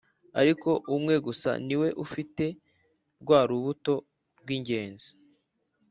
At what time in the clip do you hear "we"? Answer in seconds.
1.81-1.87